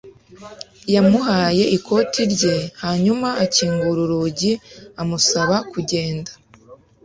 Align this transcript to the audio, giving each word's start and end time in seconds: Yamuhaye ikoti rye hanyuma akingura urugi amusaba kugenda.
Yamuhaye 0.93 1.63
ikoti 1.77 2.21
rye 2.33 2.55
hanyuma 2.83 3.29
akingura 3.43 3.99
urugi 4.05 4.51
amusaba 5.01 5.55
kugenda. 5.71 6.31